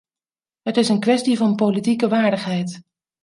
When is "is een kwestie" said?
0.77-1.37